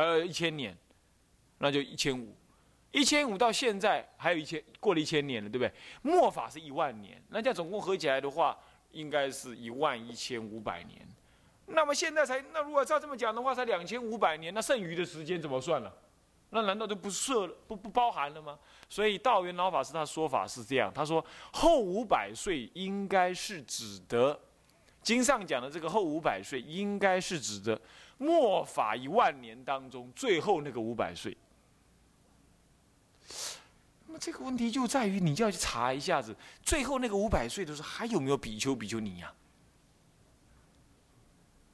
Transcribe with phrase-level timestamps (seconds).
[0.00, 0.74] 呃，一千年，
[1.58, 2.34] 那就一千五，
[2.90, 5.72] 一千五到现在还有一千，过了一千年了，对不对？
[6.00, 8.58] 末法是一万年，那这样总共合起来的话，
[8.92, 11.06] 应该是一万一千五百年。
[11.66, 15.94] 那么现在才，那如果照这么讲的话，才两千五百年，那剩余的时间怎么算了？
[16.48, 18.58] 那难道就不设不不包含了吗？
[18.88, 24.40] 所以道元老法师他说法是这样，他说后五百岁应该是指的，
[25.02, 27.80] 经上讲的这个后五百岁应该是指的
[28.20, 31.36] 末法一万年当中最后那个五百岁。
[34.06, 39.34] 那么这个问题就在于你就要去查一下子，最后那个五百岁的时候还有没有比丘比丘尼呀？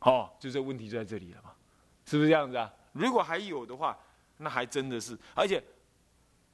[0.01, 1.53] 哦，就这问题就在这里了嘛，
[2.07, 2.73] 是不是这样子啊？
[2.93, 3.99] 如果还有的话。
[4.39, 5.55] 那还真的是，而且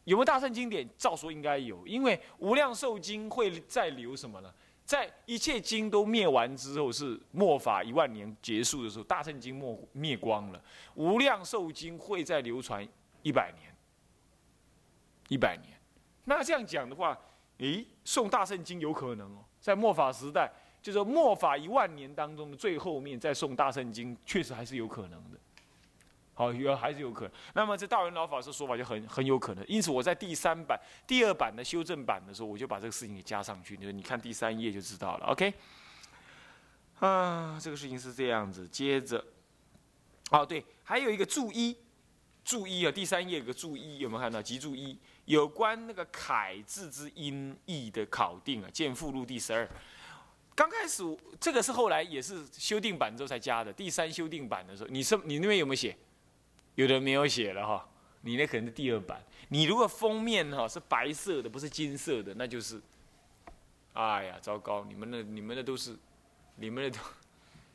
[0.05, 0.89] 有没有大圣经典？
[0.97, 4.55] 照说应该有，因为无量寿经会再留什么呢？
[4.85, 10.63] 在一切经都灭完之后，是末法一万年结束的时候，大圣经灭灭光了，
[10.95, 12.87] 无量寿经会再流传
[13.23, 13.75] 一百年，
[15.29, 15.79] 一百年。
[16.25, 17.19] 那这样讲的话，
[17.59, 20.53] 诶，诵大圣经有可能哦，在末法时代，
[20.83, 25.39] 就是末法一万年当中的最后面再诵大圣经，确实还是有可能的。
[26.35, 27.33] 好，有还是有可能。
[27.55, 29.63] 那么这大元老法师说法就很很有可能。
[29.69, 33.77] 因此我在第三版、第二版的修正版的时候，我就把这个事情给加上去。
[33.77, 35.27] 你说，你看第三页就知道了。
[35.27, 35.53] OK，
[37.01, 38.67] 啊，这个事情是这样子。
[38.67, 39.23] 接着，
[40.31, 41.77] 哦对，还有一个注一，
[42.43, 44.41] 注一啊，第三页有个注一，有没有看到？
[44.41, 49.69] 集注一，有关那个楷字之音译的考定啊，见附录第十二。
[50.55, 51.03] 刚开始
[51.39, 53.71] 这个是后来也是修订版之后才加的。
[53.71, 55.95] 第三修订版的时候，你是你那边有没有写？
[56.75, 57.89] 有的没有写了哈，
[58.23, 59.23] 你那可能是第二版。
[59.49, 62.81] 你如果封面哈是白色的，不是金色的，那就是，
[63.93, 64.85] 哎呀，糟糕！
[64.85, 65.95] 你们的、你们的都是，
[66.57, 66.99] 你们的都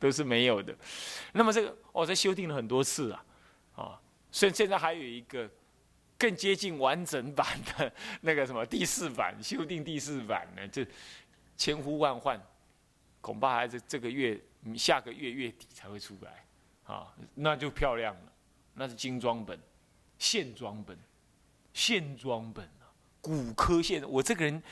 [0.00, 0.74] 都是没有的。
[1.32, 3.24] 那么这个，我在修订了很多次啊，
[3.76, 4.00] 啊，
[4.32, 5.48] 所以现在还有一个
[6.18, 7.46] 更接近完整版
[7.76, 10.84] 的 那个什么第四版修订第四版呢，就
[11.56, 12.40] 千呼万唤，
[13.20, 14.40] 恐怕还是这个月、
[14.76, 16.44] 下个月月底才会出来
[16.92, 18.32] 啊，那就漂亮了。
[18.78, 19.58] 那是精装本，
[20.18, 20.96] 线装本，
[21.74, 22.86] 线装本啊，
[23.20, 24.08] 骨科线。
[24.08, 24.62] 我这个人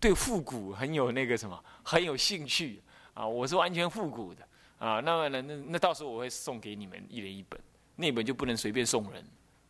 [0.00, 2.82] 对复古很有那个什么，很有兴趣
[3.12, 3.26] 啊。
[3.26, 4.48] 我是完全复古的
[4.78, 5.00] 啊。
[5.00, 7.60] 那么呢，那那到时候我会送给你们一人一本，
[7.96, 9.22] 那本就不能随便送人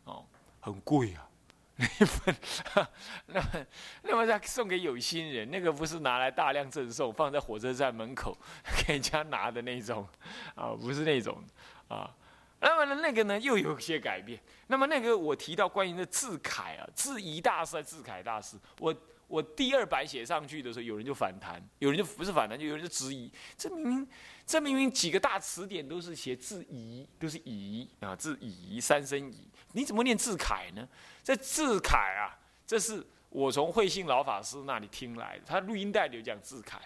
[0.05, 0.25] 哦，
[0.61, 1.27] 很贵啊。
[1.75, 1.87] 那
[2.23, 2.35] 本，
[3.27, 3.65] 那么
[4.03, 8.37] 那么再送给有心人，那个不是拿来大量赠送，放在火车站门口
[8.87, 10.07] 给人家拿的那种
[10.55, 11.43] 啊，不是那种
[11.87, 12.09] 啊。
[12.63, 14.39] 那么呢，那个呢又有些改变。
[14.67, 18.95] 那么那个我提到关于那字楷啊，字仪大师、字楷大师，我
[19.27, 23.31] 我第二版写上去的时候，有人就反弹，有人就不是反弹，就有人就质疑。
[23.57, 24.07] 这明明
[24.45, 30.87] 这明明几个大词典都是写字仪，都是仪啊，字仪三声仪，你怎么念字楷呢？
[31.23, 36.79] 这字楷啊，这是我从慧信老法师那里听来的，他录音带里有讲字楷。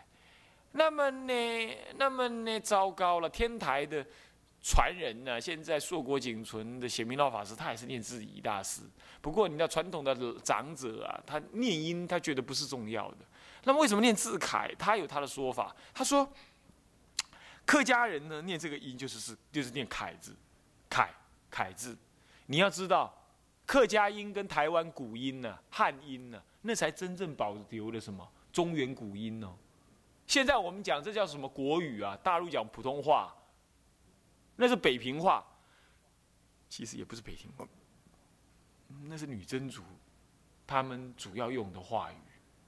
[0.71, 4.05] 那么呢，那么呢，糟糕了，天台的。
[4.67, 5.39] 传人呢？
[5.39, 8.81] 现在硕果仅存的显明老法师，他也是念字仪大师。
[9.21, 13.17] 不过，你知道传统的长者啊，他念音他觉得不是重要的。
[13.65, 14.73] 那么，为什么念字楷？
[14.79, 15.75] 他有他的说法。
[15.93, 16.27] 他说，
[17.63, 20.35] 客家人呢念这个音就是是就是念楷字，
[20.89, 21.11] 楷
[21.51, 21.95] 楷字。
[22.47, 23.13] 你要知道，
[23.67, 29.53] 客家音跟台湾古音呢、汉音呢，那才真正保留了什么中原古音哦。
[30.25, 32.17] 现在我们讲这叫什么国语啊？
[32.23, 33.31] 大陆讲普通话。
[34.55, 35.45] 那是北平话，
[36.69, 37.67] 其实也不是北平话，
[39.03, 39.81] 那是女真族，
[40.65, 42.17] 他们主要用的话语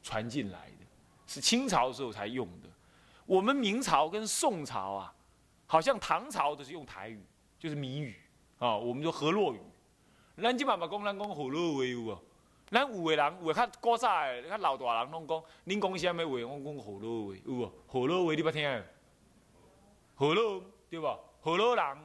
[0.03, 0.86] 传进来的，
[1.25, 2.70] 是清朝时候才用的。
[3.25, 5.14] 我们明朝跟宋朝啊，
[5.66, 7.22] 好像唐朝都是用台语，
[7.59, 8.16] 就是闽语
[8.58, 9.62] 啊，我们说河洛语。
[10.42, 12.18] 咱今嘛嘛讲咱讲河洛话有无？
[12.69, 16.30] 咱有的人话较古早的，较老大人拢讲，恁讲什么话？
[16.30, 17.74] 我讲河洛话有无？
[17.88, 18.84] 河洛话你捌听？
[20.16, 21.18] 河洛对吧？
[21.48, 21.98] 河洛人，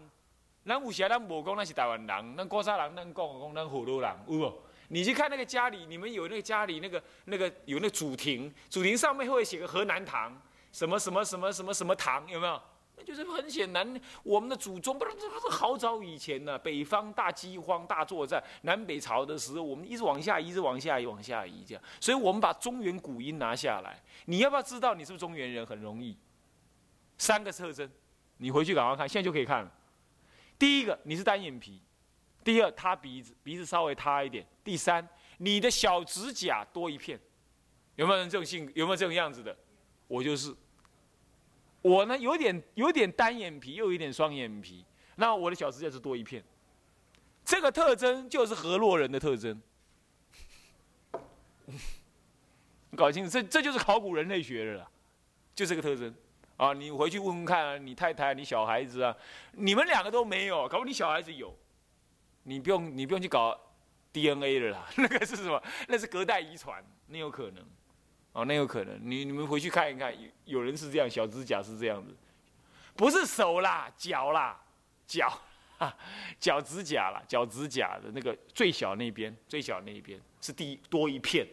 [0.65, 4.53] 咱有时咱无讲咱是台湾人，咱古早人咱讲讲咱河洛人，有无？
[4.87, 10.41] 你去看那个家里，你们有那个家里那个那个有那个祖庭，祖庭上面会写个河南堂，
[10.71, 12.63] 什么什么什么什么什么堂，有没有？
[12.97, 24.01] 那就是很显然，我们的祖宗不是是好早以前呢，北方大饥荒大作战，南北朝的时候，我们一直往下，一直往下，移，往下移，这样，所以我们把中原古音拿下来。
[24.27, 25.67] 你要不要知道你是不是中原人？
[25.67, 26.17] 很容易，
[27.19, 27.91] 三个特征。
[28.43, 29.73] 你回去赶快看，现在就可以看了。
[30.59, 31.79] 第一个，你是单眼皮；
[32.43, 35.09] 第二，塌鼻子，鼻子稍微塌一点；第三，
[35.39, 37.21] 你的小指甲多一片。
[37.95, 38.73] 有没有人这种性格？
[38.75, 39.57] 有没有这种样子的？
[40.09, 40.53] 我就是。
[41.83, 44.85] 我呢，有点有点单眼皮，又有点双眼皮。
[45.15, 46.43] 那我的小指甲是多一片。
[47.45, 49.63] 这个特征就是河洛人的特征。
[52.97, 54.91] 搞清楚，这这就是考古人类学的了，
[55.55, 56.13] 就这个特征
[56.57, 56.73] 啊！
[56.73, 59.17] 你回去问问看啊，你太太、你小孩子啊，
[59.53, 61.55] 你们两个都没有，搞不你小孩子有，
[62.45, 63.59] 你不用你不用去搞
[64.13, 65.63] DNA 了啦， 那个是什么？
[65.89, 67.65] 那是隔代遗传，那有可能，
[68.33, 68.99] 哦，那有可能。
[69.03, 72.15] 你你们回去看一看，有有人是这样，小指甲是这样子，
[72.95, 74.61] 不是手啦，脚啦，
[75.07, 75.33] 脚
[75.79, 75.97] 啊，
[76.39, 81.47] 脚指甲啦，脚指甲的那个最小那边，最小那一边是第多一片，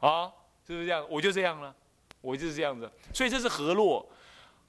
[0.00, 0.32] 啊。
[0.66, 1.04] 是不是这样？
[1.10, 1.74] 我就这样了，
[2.20, 2.88] 我就是这样子。
[3.12, 4.08] 所以这是河洛，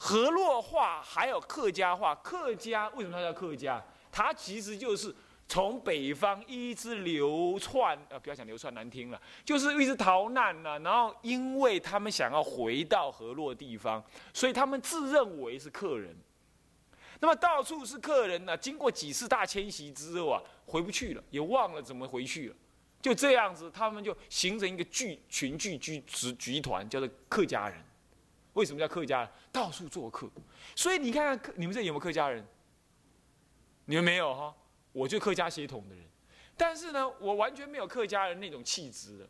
[0.03, 2.15] 河洛话还有客家话。
[2.15, 3.80] 客家为什么它叫客家？
[4.12, 5.15] 它其实就是
[5.48, 10.80] 从北方一直流窜，呃，不要讲流窜难听了，就是一直逃难了。
[10.80, 14.03] 然后因为他们想要回到河洛地方，
[14.33, 16.18] 所以他们自认为是客人。
[17.19, 22.56] 那么到处是客人呢，经过几次大迁徙之后啊，回不去了，也忘了怎么回去了。
[23.00, 27.77] 就这样子，他们就形成一个聚群聚居集集团，叫做客家人。
[28.53, 29.30] 为什么叫客家人？
[29.51, 30.30] 到处做客。
[30.75, 32.45] 所以你看看，你们这有没有客家人？
[33.86, 34.56] 你们没有哈？
[34.92, 36.06] 我就客家血统的人，
[36.57, 39.30] 但是呢，我完全没有客家人那种气质的，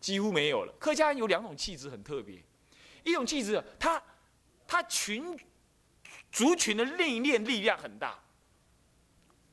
[0.00, 0.72] 几乎没有了。
[0.78, 2.42] 客家人有两种气质很特别，
[3.02, 4.02] 一种气质，他
[4.66, 5.36] 他群
[6.30, 8.18] 族群的内敛力量很大，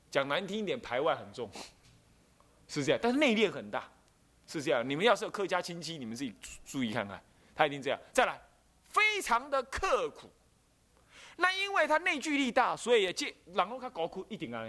[0.09, 1.49] 讲难听一点，排外很重。
[2.67, 3.91] 是这样，但是内敛很大，
[4.47, 4.87] 是这样。
[4.87, 6.33] 你们要是有客家亲戚，你们自己
[6.63, 7.21] 注意看看，
[7.53, 7.99] 他一定这样。
[8.13, 8.39] 再来，
[8.91, 10.29] 非常的刻苦。
[11.37, 14.65] 那因为他内聚力大，所以也这人拢较高苦一定啊。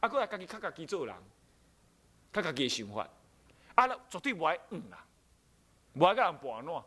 [0.00, 1.14] 啊，过来家己较家己做人，
[2.32, 3.08] 较家己想法。
[3.74, 5.04] 啊，绝对不爱嗯啦，
[5.92, 6.84] 不爱甲人盘烂。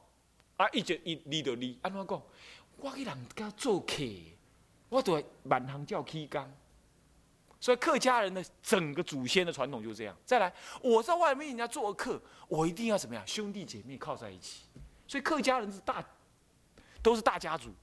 [0.58, 2.22] 啊，一直一离就离，安怎讲？
[2.78, 3.94] 我去人家做客，
[4.90, 6.52] 我都万行叫起工。
[7.60, 10.16] 所以客家人的整个祖先的传统就是这样。
[10.26, 10.52] 再来，
[10.82, 13.28] 我在外面人家做客，我一定要怎么样？
[13.28, 14.66] 兄弟姐妹靠在一起。
[15.08, 16.04] 所以客家人是大，
[17.08, 17.74] 都是大家族，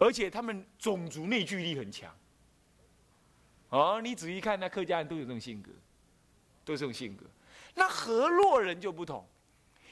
[0.00, 2.12] 而且他们种族内聚力很强。
[3.68, 5.70] 哦，你仔细看，那客家人都有这种性格，
[6.64, 7.24] 都是这种性格。
[7.72, 9.24] 那河洛人就不同，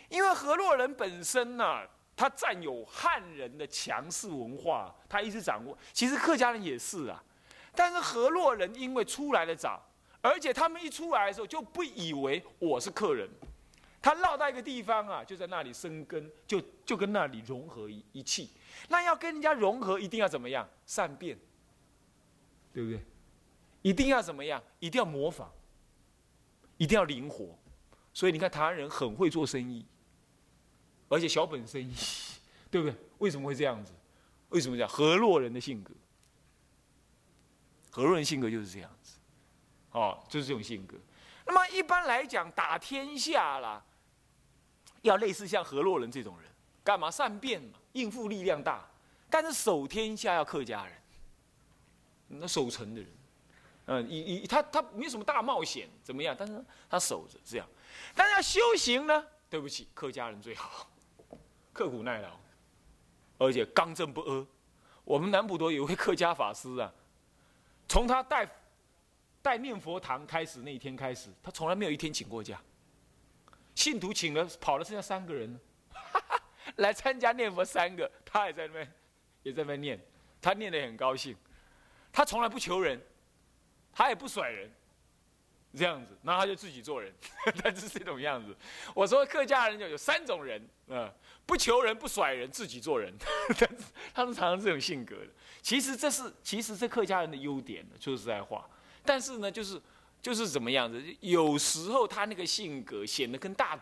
[0.09, 1.87] 因为河洛人本身呢，
[2.17, 5.79] 他占有汉人的强势文化，他一直掌握。
[5.93, 7.23] 其实客家人也是啊。
[7.73, 9.81] 但是河洛人因为出来的早，
[10.21, 13.31] 而且他们一出来的时候就不以为我是客人，
[14.01, 18.51] 他绕到一个地方啊，就在那里生根，就就跟那里融合一一气。
[18.89, 20.69] 那要跟人家融合，一定要怎么样？
[20.87, 21.39] 善变，
[22.73, 23.01] 对不对？
[23.83, 24.63] 一定要怎么样？
[24.79, 25.51] 一定要模仿，
[26.77, 27.59] 一定要灵活。
[28.15, 29.85] 所以你看，台湾人很会做生意，
[31.09, 31.95] 而且小本生意，
[32.71, 32.97] 对不对？
[33.19, 33.93] 为什么会这样子？
[34.51, 35.93] 为什么讲河洛人的性格？
[37.91, 39.19] 河洛人性格就是这样子，
[39.93, 40.97] 哦，就是这种性格。
[41.47, 43.85] 那么一般来讲，打天下啦，
[45.09, 46.51] 要类似像河洛人这种人，
[46.85, 48.89] 干嘛善变嘛，应付力量大。
[49.31, 50.95] 但是守天下要客家人，
[52.29, 53.11] 那守城的人，
[53.87, 56.35] 嗯，以以他他没有什么大冒险，怎么样？
[56.39, 57.67] 但是他守着这样。
[58.15, 60.89] 但是要修行呢，对不起，客家人最好，
[61.73, 62.31] 刻苦耐劳，
[63.37, 64.47] 而且刚正不阿。
[65.05, 66.93] 我们南普陀有位客家法师啊。
[67.87, 68.47] 从他带
[69.41, 72.61] 带念佛堂开始那一天开始，他从来没有一天请过假。
[73.79, 75.57] 信徒请了跑了，剩下三个人，
[76.79, 78.93] 来参加念佛三个，他也在那边，
[79.45, 80.01] 也在那边念，
[80.43, 81.37] 他念得很高兴。
[82.13, 83.01] 他从来不求人，
[83.93, 84.69] 他也不甩人，
[85.77, 87.15] 这样子，然后他就自己做人，
[87.63, 88.53] 他是这种样子。
[88.97, 91.15] 我说客家人就有三种人，啊，
[91.47, 93.15] 不求人，不甩人，自己做人，
[94.13, 95.29] 他们常常这种性格的。
[95.63, 98.69] 其实这是，其实这客家人的优点，说实在话。
[99.05, 99.81] 但是呢，就是
[100.21, 103.79] 就是怎么样子，有时候他那个性格显得跟大，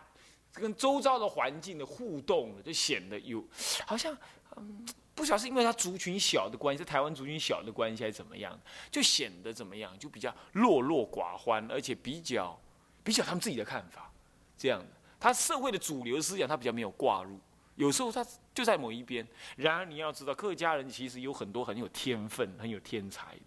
[0.52, 3.45] 跟周遭的环境的互动，就显得有，
[3.87, 4.16] 好像
[4.57, 8.59] 嗯，不晓得是因为他族群小的关系，是台湾族群小的关系，还是怎么样，
[8.90, 12.59] 就显得怎么样，就比较落落寡欢，而且比较
[13.02, 14.11] 比较他们自己的看法，
[14.59, 14.87] 这样的。
[15.19, 17.40] 他社会的主流思想，他比较没有挂入。
[17.76, 18.25] 有时候他
[18.55, 19.26] 就在某一边，
[19.57, 23.43] 然而你要知道，客家人其实有很多很有天分、很有天才的，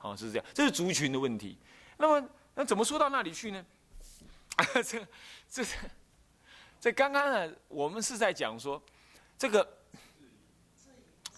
[0.00, 1.56] 哦，是这样，这是族群的问题。
[2.02, 3.64] 那么，那怎么说到那里去呢？
[4.84, 5.06] 这、
[5.48, 5.64] 这、
[6.80, 8.82] 这刚刚呢，我们是在讲说，
[9.38, 9.78] 这个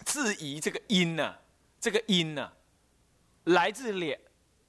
[0.03, 1.35] 质疑这个因呢，
[1.79, 2.51] 这个因呢，
[3.43, 4.19] 来自两，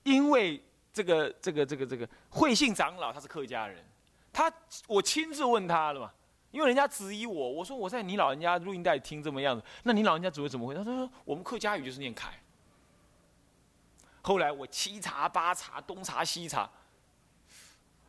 [0.03, 0.63] 因为
[0.93, 3.83] 这个、这个、这个、这个慧信长老他是客家人，
[4.31, 4.53] 他
[4.87, 6.13] 我亲自问他了嘛。
[6.51, 10.75] 因为人家质疑我，我说我在你老人家录音带听这么样子，那你老人家只会怎么回？
[10.75, 12.39] 他说我们客家语就是念凯。
[14.27, 16.69] 后来我七查八查，东查西查，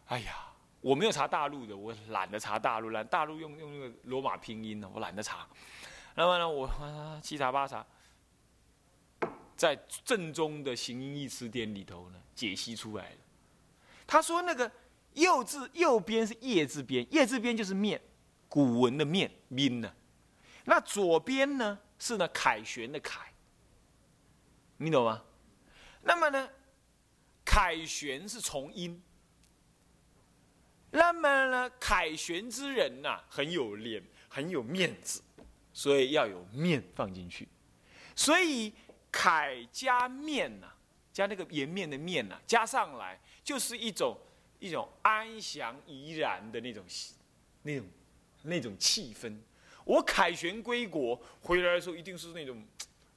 [0.07, 0.47] 哎呀，
[0.81, 5.47] 我没有查大陆的，我懒得查大陆，懒大陆用用那个罗马拼音呢，我懒得查。
[6.15, 6.67] 那么呢，我
[7.21, 7.85] 七查八查，
[9.55, 13.17] 在正宗的形音义词典里头呢，解析出来了。
[14.07, 14.71] 他说那个
[15.13, 18.01] 右字右边是叶字边，叶字边就是面，
[18.49, 19.93] 古文的面音呢。
[20.65, 23.31] 那左边呢是呢凯旋的凯，
[24.77, 25.21] 你懂吗？
[26.07, 26.49] 那么呢，
[27.43, 29.03] 凯旋是从音。
[30.89, 35.21] 那么呢，凯旋之人呐，很有脸，很有面子，
[35.73, 37.45] 所以要有面放进去。
[38.15, 38.73] 所以
[39.11, 40.67] 凯加面呐，
[41.11, 44.17] 加那个颜面的面呐，加上来就是一种
[44.59, 46.85] 一种安详怡然的那种
[47.63, 47.87] 那种
[48.43, 49.37] 那种气氛。
[49.83, 52.65] 我凯旋归国回来的时候，一定是那种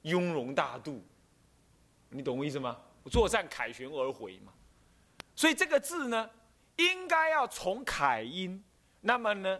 [0.01, 1.01] 雍容大度。
[2.11, 2.77] 你懂我意思吗？
[3.03, 4.53] 我作战凯旋而回嘛，
[5.35, 6.29] 所以这个字呢，
[6.75, 8.63] 应该要从凯音，
[8.99, 9.59] 那么呢，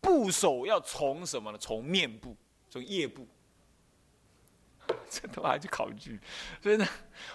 [0.00, 1.58] 部首要从什么呢？
[1.58, 2.36] 从面部，
[2.68, 3.26] 从叶部。
[5.08, 6.18] 这都还去考据，
[6.60, 6.84] 所以呢，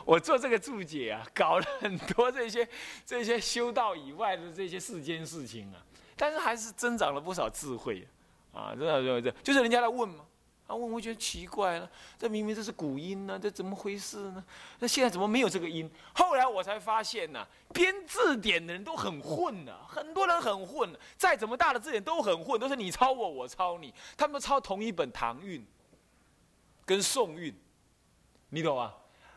[0.03, 2.67] 我做这个注解啊，搞了很多这些
[3.05, 5.81] 这些修道以外的这些世间事情啊，
[6.17, 8.05] 但是还是增长了不少智慧
[8.51, 10.25] 啊，真的这这就是人家来问嘛。
[10.67, 14.43] 啊，我我觉得奇怪了，这明明这是古音呢，这怎么回事呢？
[14.79, 15.89] 那现在怎么没有这个音？
[16.13, 25.65] 后来我才发现呢，编字典的人都很混呢，很多人很混，再怎么大的字典都很混，都是你抄我，我抄你，他们抄同一本唐韵，
[26.85, 27.55] 跟宋韵，
[28.49, 28.93] 你懂吗？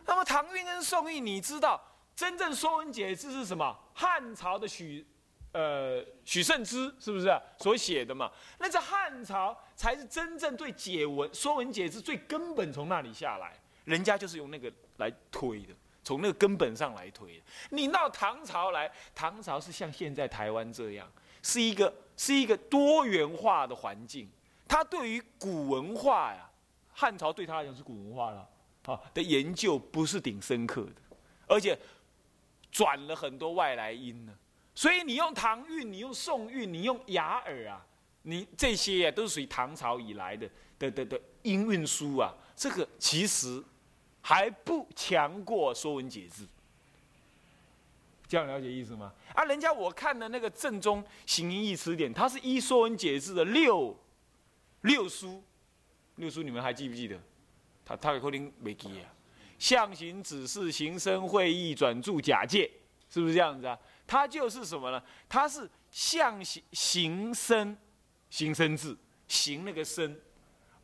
[0.07, 1.81] 那么唐韵跟宋韵，你知道
[2.17, 3.79] 真正《说文解字》是什么？
[3.95, 5.07] 汉朝的许。
[5.53, 7.29] 呃，许慎之是不是
[7.59, 8.31] 所写的嘛？
[8.59, 17.43] 那在汉朝才是真正对解文《说文解字》最根本从那里下来，人家就是用那个来推的，从那个根本上来推的。
[17.71, 21.11] 你到唐朝来，唐朝是像现在台湾这样，
[21.43, 24.31] 是一个是一个多元化的环境。
[24.69, 26.49] 他对于古文化呀，
[26.93, 28.49] 汉朝对他来讲是古文化了
[28.85, 31.17] 啊的研究不是顶深刻的，
[31.49, 31.77] 而且
[32.71, 34.33] 转了很多外来音呢。
[34.81, 37.85] 所以你用唐韵，你用宋韵，你用雅尔啊，
[38.23, 42.35] 你这些啊都是属于唐朝以来的的的的音韵书啊。
[42.57, 43.63] 这个其实
[44.23, 46.45] 还不强过《说文解字》，
[48.27, 49.13] 这样了解意思吗？
[49.35, 53.95] 啊，人家我看的那个正宗形音义词典，它是依《说文解字》的六
[54.81, 55.45] 六书，
[56.15, 57.21] 六书你们还记不记得？
[57.85, 59.13] 他他可能没记啊。
[59.59, 62.71] 象形、指示、形声、会意、转注、假借，
[63.11, 63.79] 是不是这样子啊？
[64.11, 65.01] 它就是什么呢？
[65.29, 67.77] 它是象形形声，
[68.29, 68.99] 形声字，
[69.29, 70.19] 形那个声，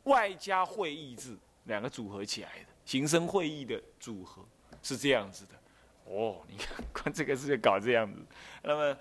[0.03, 4.45] 外加会意字，两个组合起来的，形声会意的组合
[4.81, 5.51] 是这样子的。
[6.05, 8.25] 哦，你看，看这个是搞这样子。
[8.63, 8.97] 那么，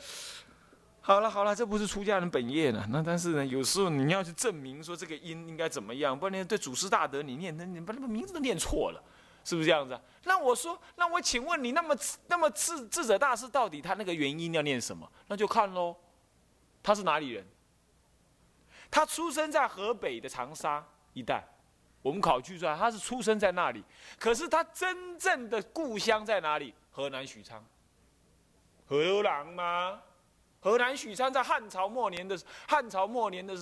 [1.01, 2.85] 好了好了，这不是出家人本业呢。
[2.91, 9.01] 那但是呢，有时候你要去证明说这个音应该怎么样，不然对祖师大德你念，那你把那个名字都念错了。
[9.47, 9.97] 是不是这样子？
[10.25, 15.09] 那我说，那我请问你，那么那么智智者大师到底他那个原因要念什么？
[15.29, 15.95] 那就看喽。
[16.83, 17.47] 他是哪里人？
[18.91, 21.45] 他出生在河北的长沙一带，
[22.03, 23.85] 我们考据出来他是出生在那里。
[24.19, 26.75] 可是他真正的故乡在哪里？
[26.91, 27.65] 河南许昌。
[28.85, 30.03] 河南吗？
[30.59, 32.37] 河南许昌在汉朝末年的
[32.67, 33.55] 汉朝末年的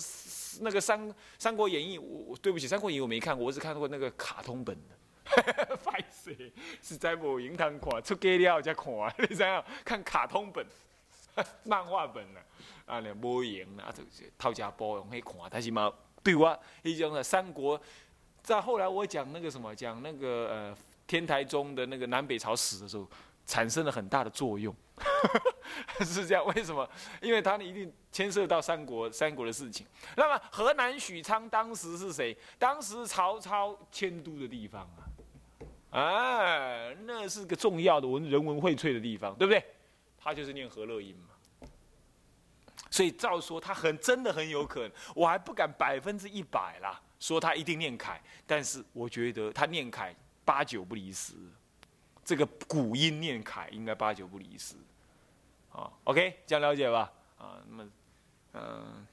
[0.60, 4.96] 那个《三三国演义》，我我对不起，《三国演义》我没看过，我只看过那个卡通本的。
[5.84, 6.34] 坏死，
[6.82, 8.86] 实在无影通看，出街了才看。
[9.18, 9.64] 你知影？
[9.84, 10.64] 看卡通本、
[11.64, 12.40] 漫画本啊，
[12.86, 14.02] 啊，咧无影啊，就
[14.38, 15.34] 偷家包用去看。
[15.50, 17.80] 但是嘛，对我迄种的三国，
[18.42, 20.76] 在后来我讲那个什么，讲那个呃
[21.06, 23.08] 天台宗的那个南北朝史的时候，
[23.46, 24.74] 产生了很大的作用。
[26.04, 26.88] 是这样，为什么？
[27.20, 29.86] 因为它一定牵涉到三国三国的事情。
[30.16, 32.36] 那么河南许昌当时是谁？
[32.58, 35.02] 当时曹操迁都的地方啊。
[35.94, 39.64] 哎，那是个重要的文人文荟萃的地方，对不对？
[40.18, 41.68] 他就是念和乐音嘛。
[42.90, 50.12] 所以照说他很真的很有可能，我还不敢百分之一百啦，说他一定念楷，但是我觉得他念楷
[50.44, 51.32] 八九不离十，
[52.24, 54.74] 这个古音念楷应该八九不离十。
[55.70, 57.12] 啊，OK，这样了解吧？
[57.38, 57.90] 啊，那么，
[58.54, 59.06] 嗯，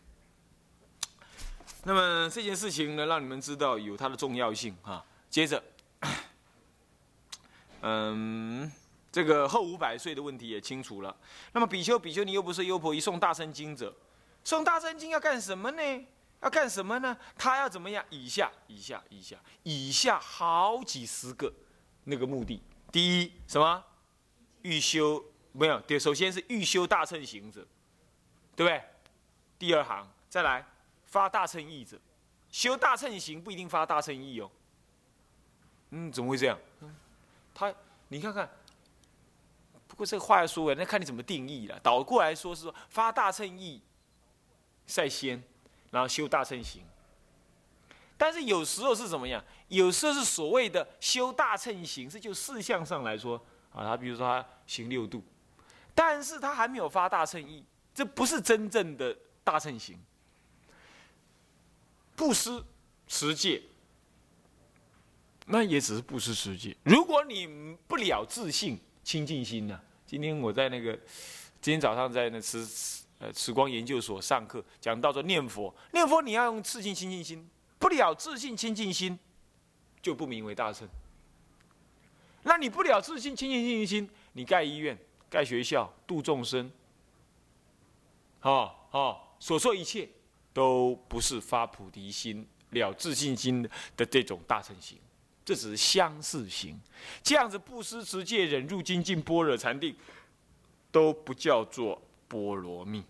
[1.84, 5.06] 那么这件事情呢，让你们知道有它的重要性哈。
[5.30, 5.64] 接着。
[7.82, 8.72] 嗯，
[9.12, 11.16] 这个后五百岁的问题也清楚了。
[11.54, 13.94] 那么比丘、比丘尼又不是优婆夷送大乘经者，
[14.44, 16.06] 送大乘经要干什么呢？
[16.42, 17.16] 要干什么呢？
[17.38, 18.04] 他要怎么样？
[18.10, 21.54] 以下、以下、以下、以下好几十个
[22.06, 22.62] 那个目的，
[22.92, 23.84] 第一什么？
[24.64, 25.80] 欲修没有？
[25.82, 27.66] 对，首先是欲修大乘行者，
[28.56, 28.82] 对不对？
[29.60, 30.66] 第二行再来
[31.06, 32.00] 发大乘意者，
[32.52, 34.50] 修大乘行不一定发大乘意哦。
[35.92, 36.58] 嗯，怎么会这样？
[37.54, 37.74] 他
[38.10, 38.50] 你看看，
[39.88, 41.80] 不过这个话要说回来，那看你怎么定义了。
[41.82, 43.82] 倒过来说是说发大乘意
[44.86, 45.42] 在先，
[45.92, 46.84] 然后修大乘行。
[48.18, 49.44] 但是有时候是怎么样？
[49.68, 53.36] 有时候是所谓的修大乘行，是就事项上来说
[53.74, 55.24] 啊，他比如说他行六度，
[55.96, 57.66] 但是他还没有发大乘意，
[57.96, 60.00] 这不是真正的大乘行。
[62.16, 62.64] 布施
[63.08, 63.64] 持戒，
[65.52, 66.76] 那也只是布施持戒。
[66.84, 69.80] 如果你不了自信清净心呢？
[70.06, 70.94] 今天我在那个
[71.62, 77.48] 今天早上在那慈呃慈光研究所上课，讲到说念佛，念佛你要用自信清净心。
[77.78, 79.18] 不了自信清净心，
[80.02, 80.88] 就不名为大乘。
[82.44, 84.98] 那你不了自信清净清净心，你盖医院、
[85.30, 86.72] 盖学校、度众生，
[88.40, 90.08] 好好所做一切，
[90.54, 93.68] 都不是发菩提心、了自信心
[93.98, 94.98] 的这种大乘行，
[95.52, 96.80] 这只是相似行。
[97.22, 99.94] 这样子布施、持戒、忍辱、精进、般若、禅定，
[100.90, 103.04] 都不叫做波罗蜜。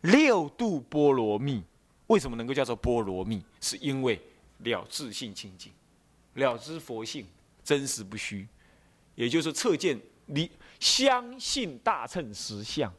[0.00, 1.62] 六度波罗蜜。
[2.06, 3.44] 为什么能够叫做波罗蜜？
[3.60, 4.18] 是因为
[4.60, 5.70] 了自性清净，
[6.32, 7.26] 了知佛性
[7.62, 8.48] 真实不虚，
[9.14, 12.90] 也就是测见你相信大乘实相，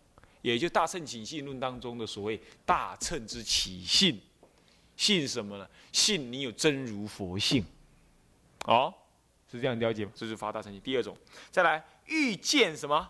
[0.44, 4.22] 也就大乘起信论当中的所谓大乘之起信，
[4.96, 5.68] 信什么呢？
[5.92, 7.66] 信你有真如佛性，
[8.66, 8.94] 哦，
[9.52, 10.12] 是这样了解吗？
[10.16, 10.82] 这是发大乘心。
[10.82, 11.16] 第二种，
[11.52, 13.10] 再来遇见什么？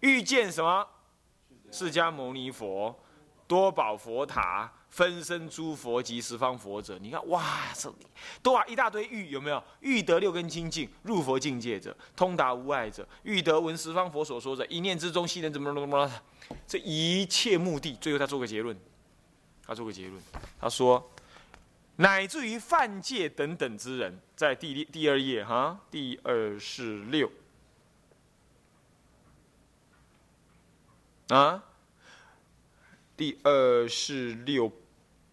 [0.00, 0.86] 遇见什么？
[1.70, 2.98] 释迦牟尼佛、
[3.46, 8.06] 多宝佛塔、分身诸佛及十方佛者，你看哇，这里
[8.42, 9.62] 多啊一大堆欲，有没有？
[9.80, 16.22] 欲得六根清净，入佛境界者，通达无碍者，欲得闻十方佛所说者，一念之中悉能怎么怎么怎么？
[16.66, 18.76] 这一切目的，最后他做个结论，
[19.64, 20.20] 他做个结论，
[20.58, 21.08] 他说，
[22.00, 27.30] 乃至于犯戒等等之人，在第第二页哈，第二十六。
[31.28, 31.62] 啊，
[33.14, 34.72] 第二十六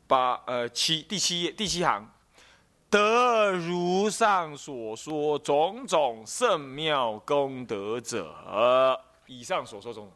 [0.08, 2.06] 八呃七第七页第七行，
[2.90, 10.12] 得如上所说种种圣妙功德者，以上所说种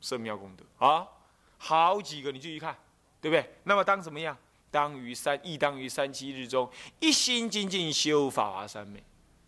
[0.00, 1.06] 圣妙功德啊，
[1.58, 2.76] 好几个你注意看，
[3.20, 3.54] 对不对？
[3.62, 4.36] 那么当怎么样？
[4.72, 9.00] 当于三亦当于三七日中一心精进修法华三昧，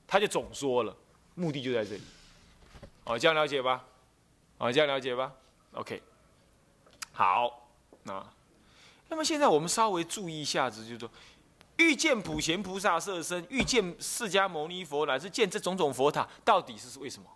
[0.06, 0.94] 他就总说了，
[1.34, 2.02] 目的就在这里。
[3.04, 3.84] 哦，这样了解吧？
[4.58, 5.32] 哦，这样了解吧
[5.72, 6.00] ？OK，
[7.12, 7.68] 好，
[8.04, 8.24] 那
[9.08, 11.10] 那么现在我们稍微注意一下子，就是说，
[11.78, 17.28] 遇见普贤菩萨色身，遇见释迦牟尼佛，乃至见这种种佛塔，到底是为什么？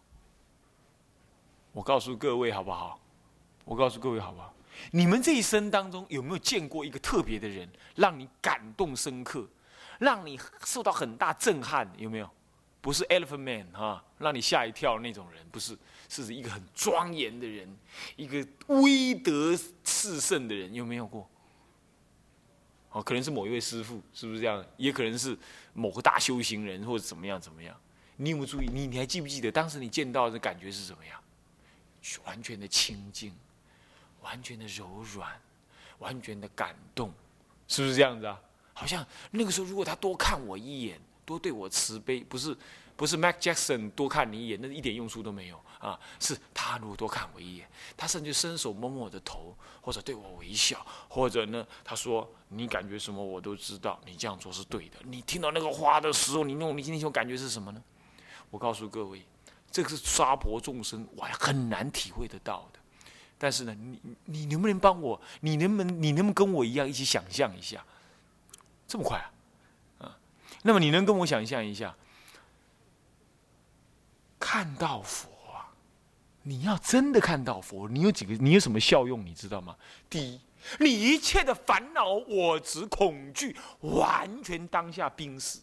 [1.73, 3.01] 我告诉各位好不好？
[3.65, 4.53] 我告诉各位好不好？
[4.91, 9.49] 你们这一生当中有没有见过一个特别的人，让你感动深刻，
[9.99, 11.91] 让你受到很大震撼？
[11.97, 12.31] 有没有？
[12.81, 15.77] 不是 Elephant Man 哈，让你吓一跳那种人，不是。
[16.11, 17.69] 是一个很庄严的人，
[18.17, 19.53] 一个威德
[19.85, 21.29] 炽盛的人，有没有过？
[22.93, 24.65] 哦，可能是某一位师傅，是不是这样？
[24.79, 25.37] 也可能是
[25.75, 27.79] 某个大修行人，或者怎么样怎么样？
[28.17, 28.71] 你有没有注意？
[28.73, 31.23] 你你还记不记得当时你见到的感觉是怎么样？
[32.25, 33.35] 完全的清净，
[34.29, 35.41] 完全的柔软，
[36.01, 37.11] 完全的感动，
[37.67, 38.39] 是不是这样子啊？
[38.75, 42.55] 好像那个时候，如果他多看我一眼，多对我慈悲，不是
[42.95, 45.59] 不是 Mac Jackson 多看你一眼，那一点用处都没有。
[45.79, 54.99] 啊，是他如果多看我一眼，他甚至伸手摸摸我的头，或者对我微笑，或者呢，他说你感觉什么我都知道，你这样做是对的。
[55.05, 57.83] 你听到那个话的时候，你那种你那种感觉是什么呢？
[58.51, 59.25] 我告诉各位，
[59.71, 62.78] 这个是娑婆众生我很难体会得到的。
[63.39, 65.21] 但是呢，你你能不能帮我？
[65.41, 67.85] 你能不能你能不能跟我一样一起想象一下？
[68.87, 69.31] 这么快啊？
[70.07, 70.19] 啊，
[70.63, 71.95] 那么你能跟我想象一下，
[74.41, 75.71] 看到佛啊？
[76.43, 78.35] 你要真的看到佛，你有几个？
[78.35, 79.25] 你有什么效用？
[79.25, 79.77] 你知道吗？
[80.11, 80.41] 第一，
[80.81, 85.61] 你一切的烦恼、我执、恐惧，完全当下冰死。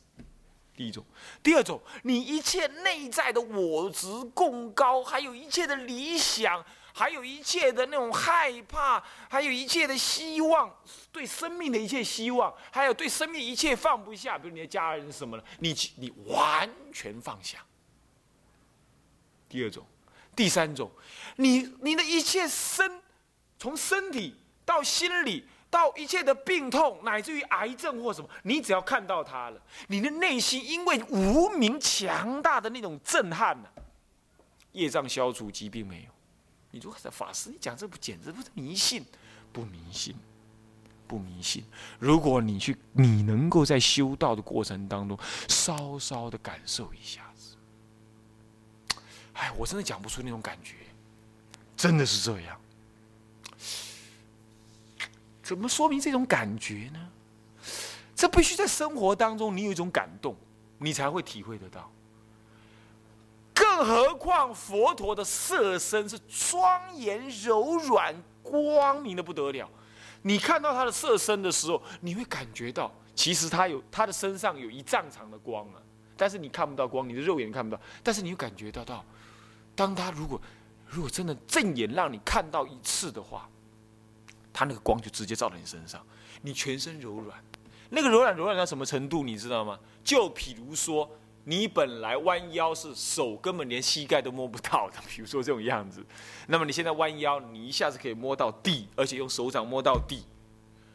[0.77, 1.03] 第一种，
[1.41, 6.63] 第二种，你一切内在的我执、共高，还有一切的理想，
[6.97, 10.73] 还有一切的那种害怕，还有一切的希望，
[11.11, 17.57] 对生命的一切希望，还有对生命一切放不下，比如你的家人什么的，你你完全放下。
[19.49, 19.85] 第二种。
[20.37, 20.91] 第三种，
[21.37, 23.01] 你你的一切身，
[23.57, 33.69] 从身体到心理到一切的病痛，乃至于癌症或什么，你只要看到它了，你的内心因为无名强大的那种震撼呢，
[34.73, 36.14] 业障消除，疾病没有。
[36.75, 39.05] 你如果在法师，你讲这不简直不是迷信，
[39.53, 40.13] 不迷信，
[41.07, 41.63] 不迷信。
[41.99, 47.55] 如果你去，你能够在修道的过程当中，稍稍的感受一下子，
[49.35, 50.75] 哎，我真的讲不出那种感觉，
[51.77, 52.59] 真的是这样。
[55.41, 57.09] 怎么说明这种感觉呢？
[58.13, 60.35] 这必须在生活当中，你有一种感动，
[60.77, 61.89] 你才会体会得到。
[63.55, 68.13] 更何况佛陀的色身是庄严、柔软、
[68.43, 69.67] 光明的不得了。
[70.21, 75.81] 你看到他的色身的时候，你会感觉到，其实他有他的身上有一丈长的光啊，
[76.15, 79.03] 但是你看不到光，你的肉眼看不到，但是你又感觉得到，
[79.73, 80.39] 当他如果
[80.87, 83.49] 如果真的正眼让你看到一次的话。
[84.57, 86.01] 他那个光就直接照在你身上，
[86.41, 87.37] 你全身柔软，
[87.89, 89.77] 那个柔软柔软到什么程度，你知道吗？
[90.01, 91.11] 就譬如说，
[91.47, 96.03] 你本来弯腰是手根本连膝盖都摸不到的，比如说这种样子，
[96.47, 100.23] 那么你现在弯腰，你一下子可以摸到地，而且用手掌摸到地。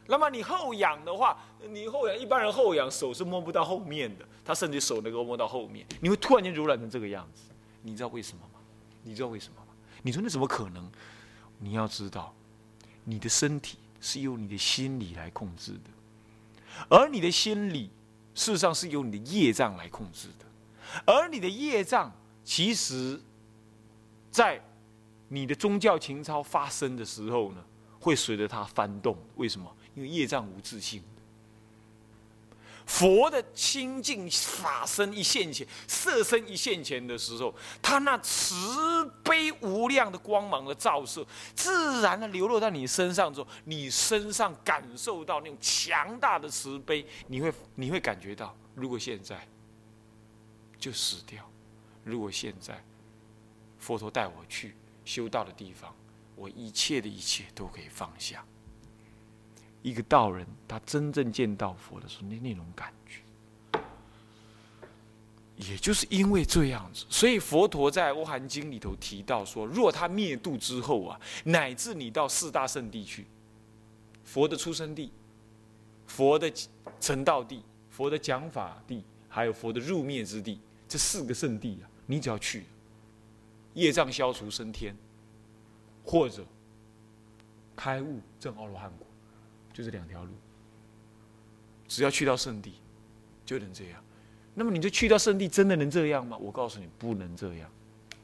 [0.07, 1.37] 那么你后仰的话，
[1.69, 7.43] 你后仰，一般人后仰手是摸不到后面的，他甚至手能够摸到后面，你会突然间柔软成这个样子，
[7.81, 8.59] 你知道为什么吗？
[9.03, 9.67] 你知道为什么吗？
[10.01, 10.91] 你说那怎么可能？
[11.59, 12.33] 你要知道。
[13.03, 15.89] 你的身体是由你的心理来控制的，
[16.87, 17.89] 而你的心理
[18.41, 20.45] 事实上是由你的业障来控制的，
[21.05, 22.11] 而你的业障
[22.43, 23.21] 其实，
[24.31, 24.59] 在
[25.27, 27.63] 你的宗教情操发生的时候呢，
[27.99, 29.15] 会随着它翻动。
[29.35, 29.71] 为什么？
[29.93, 31.03] 因为业障无自信。
[32.85, 49.47] 佛的清净法身一现前，色身一现前的时候，他那慈悲无量的光芒的照射，自然的流落到你身上之后，你身上感受到那种强大的慈悲，你会你会感觉到，如果现在
[50.77, 51.49] 就死掉，
[52.03, 52.83] 如果现在
[53.79, 55.95] 佛陀带我去修道的地方，
[56.35, 58.45] 我一切的一切都可以放下。
[59.81, 63.21] 一个道人，他真正见到佛的时候，那那种感觉，
[65.57, 73.25] 也就是因为这样子，所以佛陀在《阿含经》里头提到说，若他灭度之后啊，乃至你到四大圣地去，
[74.23, 75.11] 佛的出生地、
[76.05, 76.51] 佛的
[76.99, 82.65] 成道地、佛的讲法地，还有佛的入灭之地，这四个圣地啊，你只要去，
[83.73, 84.95] 业障消除升天，
[86.05, 86.45] 或者
[87.75, 89.07] 开悟证阿罗汉果。
[89.73, 90.31] 就这两条路，
[91.87, 92.75] 只要去到圣地，
[93.45, 94.03] 就能这样。
[94.53, 96.37] 那么你就去到圣地，真的能这样吗？
[96.37, 97.69] 我告诉你，不能这样。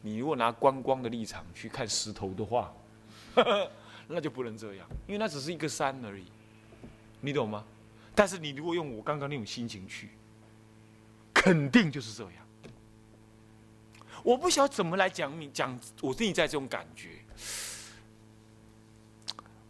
[0.01, 2.73] 你如果拿观光的立场去看石头的话，
[4.07, 6.25] 那就不能这样，因为那只是一个山而已，
[7.21, 7.65] 你懂吗？
[8.13, 10.09] 但是你如果用我刚刚那种心情去，
[11.33, 12.33] 肯定就是这样。
[14.23, 17.11] 我不晓得怎么来讲你讲我自己在这种感觉。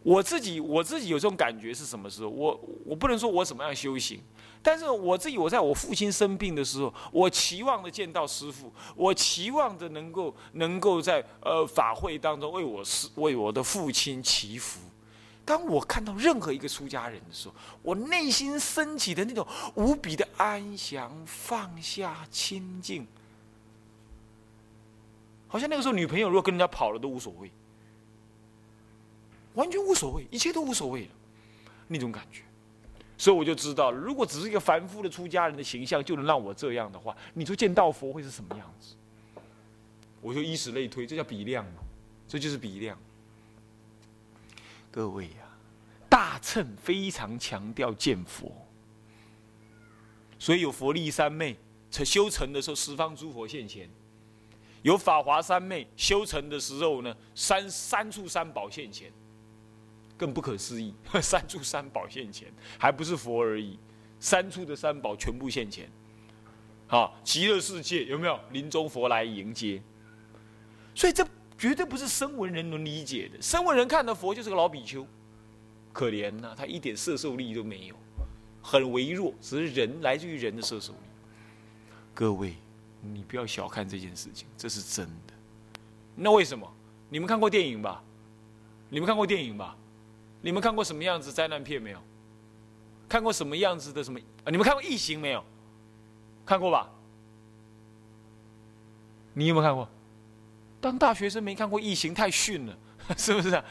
[0.08, 2.30] 我自己，我自己有这种感觉是什么时候？
[2.30, 4.18] 我我不能说我怎么样修行，
[4.62, 14.80] 但是我自己，我在我父亲生病的时候，我期望的见到师父，我期望着能够能够在呃法会当中为我师为我的父亲祈福。
[15.44, 23.06] 当我看到任何一个出家人的时候，我内心升起的那种无比的安详、放下、清净，
[25.48, 27.50] 好像那个时候女朋友如果跟人家跑了都无所谓。
[29.58, 31.10] 完全无所谓，一切都无所谓了，
[31.88, 32.42] 那种感觉，
[33.16, 38.94] 所以我就知道，如果只是一个凡夫的出家人的形象就能让我这样的话，你说见到佛会是什么样子？
[40.20, 41.82] 我就以此类推，这叫比量嘛，
[42.28, 42.96] 这就是比量。
[44.92, 45.58] 各位呀，
[46.08, 48.52] 大乘非常强调见佛，
[50.38, 51.56] 所以有佛力三昧，
[51.90, 53.88] 成修成的时候十方诸佛现前；
[54.82, 59.10] 有法华三昧修成的时候呢，三三处三宝现前。
[60.18, 63.78] 更不可思议， 三处三宝现前，还不是佛而已，
[64.18, 65.88] 三处的三宝全部现前，
[66.88, 69.80] 好，极乐世界有没有临终佛来迎接？
[70.94, 71.24] 所以这
[71.56, 73.40] 绝对不是声闻人能理解的。
[73.40, 75.06] 声闻人看的佛就是个老比丘，
[75.92, 77.94] 可怜呐，他一点摄受力都没有，
[78.60, 80.98] 很微弱，只是人来自于人的摄受力。
[82.12, 82.56] 各位，
[83.00, 85.34] 你不要小看这件事情，这是真的。
[86.16, 86.68] 那为什么？
[87.08, 88.02] 你们看过电影吧？
[88.90, 89.76] 你们看过电影吧？
[90.40, 91.98] 你们看过什么样子灾难片没有？
[93.08, 94.20] 看过什么样子的什么？
[94.46, 95.42] 你们看过异形没有？
[96.44, 96.90] 看过吧？
[99.34, 99.88] 你有没有看过？
[100.80, 102.78] 当大学生没看过异形太逊了，
[103.16, 103.64] 是不是啊？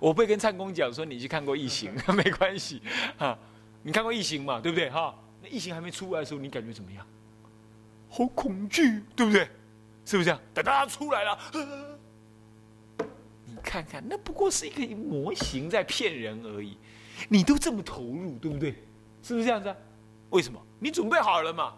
[0.00, 2.80] 我不会跟灿公讲说你去看过异形， 没关系
[3.18, 3.38] 啊。
[3.82, 4.60] 你看过异形嘛？
[4.60, 4.88] 对不对？
[4.90, 7.06] 哈，那异形还没出来的时候，你感觉怎么样？
[8.08, 9.48] 好恐惧，对不对？
[10.04, 10.40] 是不是这样？
[10.54, 11.38] 等到它出来了，
[13.82, 16.78] 看看，那不过是一个模型在骗人而已。
[17.28, 18.74] 你都这么投入，对不对？
[19.22, 19.74] 是不是这样子？
[20.30, 20.60] 为什么？
[20.78, 21.74] 你准备好了嘛？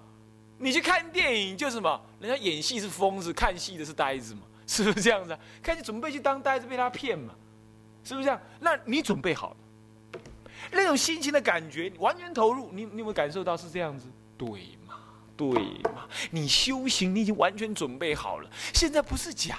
[0.59, 2.01] 你去看电影就是什么？
[2.21, 4.43] 人家演戏是疯子，看戏的是呆子嘛？
[4.67, 5.37] 是不是这样子？
[5.63, 7.35] 看你准备去当呆子被他骗嘛？
[8.05, 8.41] 是不是这样？
[8.61, 10.21] 那你准备好了？
[10.71, 14.07] 那种心情的感觉，完全投入，你你有没有感受到是这样子？
[14.37, 14.49] 对
[14.87, 14.95] 嘛？
[15.37, 15.49] 对
[15.85, 16.07] 嘛？
[16.31, 18.51] 你修行，你已经完全准备好了。
[18.75, 19.59] 现在不是假，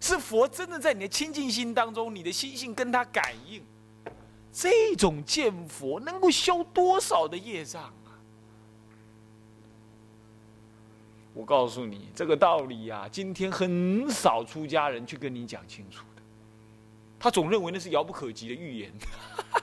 [0.00, 3.62] 是佛真的在你的清净心当中，你的心性跟他感应。
[4.52, 8.18] 这种见佛能够消多少的业障啊？
[11.34, 16.22] 我告诉你这个道理呀，今天很少出家人去跟你讲清楚的。
[17.20, 18.92] 他总认为那是遥不可及的预言，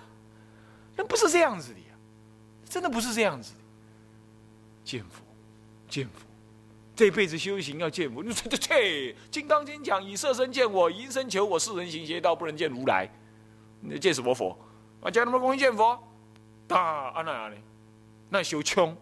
[0.95, 1.85] 那不是这样子的呀，
[2.69, 3.59] 真的不是这样子的。
[4.83, 5.23] 见佛，
[5.89, 6.24] 见佛，
[6.95, 8.23] 这辈子修行要见佛。
[8.23, 8.75] 你这这这，
[9.29, 13.09] 《金刚经》讲以色身见我，以身求我，世人行邪道，不能见如来。
[13.81, 14.57] 你见什么佛？
[15.01, 15.99] 啊，讲那么容易见佛？
[16.67, 16.79] 大
[17.09, 17.55] 啊那呢？
[18.29, 18.95] 那修空。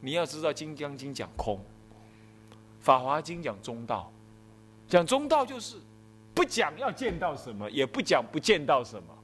[0.00, 1.56] 你要知道，《金刚经》讲空，
[2.80, 4.10] 《法华经》讲中道。
[4.88, 5.76] 讲中道就是
[6.32, 9.14] 不讲要见到什么，也不讲不见到什么。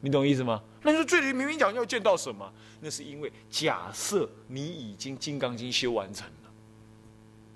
[0.00, 0.62] 你懂意思吗？
[0.82, 2.50] 那你说这里明明讲要见到什么？
[2.80, 6.26] 那是因为假设你已经《金刚经》修完成，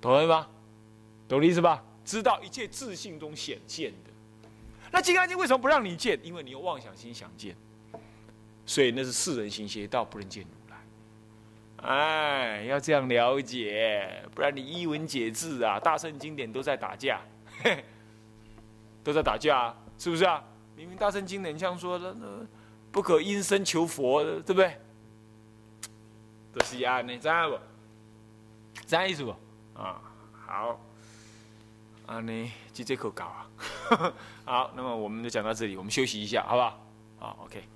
[0.04, 0.46] 懂了吧？
[1.26, 1.82] 懂的意思吧？
[2.04, 4.10] 知道一切自信中显现的。
[4.92, 6.20] 那《金刚经》为什么不让你见？
[6.22, 7.56] 因为你有妄想心想见。
[8.66, 11.88] 所以那是世人行邪道，不能见如来。
[11.88, 17.22] 哎，要这样了解，不然你一文解字啊，大圣经典都在打架，
[19.02, 20.44] 都在打架，是不是啊？
[20.76, 22.46] 明明大圣经典像说的，那
[22.92, 24.76] 不可因身求佛，对不对？
[26.52, 27.58] 都是安呢，知道不？
[28.86, 29.34] 知意思不？
[29.74, 30.00] 啊，
[30.46, 30.78] 好，
[32.06, 33.46] 啊呢，就这口搞啊。
[34.44, 36.78] 好，那么我们就讲到这里，我们休息一下，好不好？
[37.18, 37.73] 好，OK。